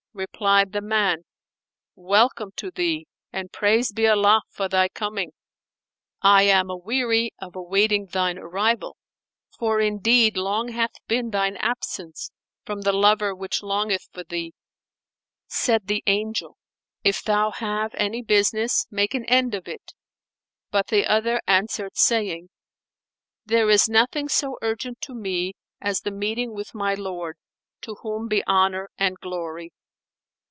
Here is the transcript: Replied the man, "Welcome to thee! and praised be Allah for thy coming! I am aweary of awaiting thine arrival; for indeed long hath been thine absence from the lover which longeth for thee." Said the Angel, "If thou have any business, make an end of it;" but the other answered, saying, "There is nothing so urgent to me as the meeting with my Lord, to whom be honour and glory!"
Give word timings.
Replied 0.13 0.73
the 0.73 0.81
man, 0.81 1.23
"Welcome 1.95 2.51
to 2.57 2.69
thee! 2.69 3.07
and 3.31 3.49
praised 3.49 3.95
be 3.95 4.05
Allah 4.09 4.41
for 4.49 4.67
thy 4.67 4.89
coming! 4.89 5.31
I 6.21 6.43
am 6.43 6.69
aweary 6.69 7.31
of 7.39 7.55
awaiting 7.55 8.07
thine 8.07 8.37
arrival; 8.37 8.97
for 9.57 9.79
indeed 9.79 10.35
long 10.35 10.67
hath 10.67 10.91
been 11.07 11.29
thine 11.31 11.55
absence 11.55 12.29
from 12.65 12.81
the 12.81 12.91
lover 12.91 13.33
which 13.33 13.63
longeth 13.63 14.09
for 14.11 14.25
thee." 14.25 14.51
Said 15.47 15.87
the 15.87 16.03
Angel, 16.05 16.57
"If 17.05 17.23
thou 17.23 17.51
have 17.51 17.95
any 17.95 18.21
business, 18.21 18.85
make 18.91 19.13
an 19.13 19.23
end 19.25 19.55
of 19.55 19.65
it;" 19.65 19.93
but 20.71 20.87
the 20.87 21.05
other 21.05 21.39
answered, 21.47 21.95
saying, 21.95 22.49
"There 23.45 23.69
is 23.69 23.87
nothing 23.87 24.27
so 24.27 24.57
urgent 24.61 24.99
to 25.03 25.15
me 25.15 25.53
as 25.79 26.01
the 26.01 26.11
meeting 26.11 26.53
with 26.53 26.75
my 26.75 26.95
Lord, 26.95 27.37
to 27.83 27.95
whom 28.01 28.27
be 28.27 28.45
honour 28.45 28.89
and 28.97 29.17
glory!" 29.17 29.71